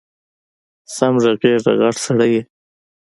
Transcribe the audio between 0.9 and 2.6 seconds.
سم غږېږه غټ سړی یې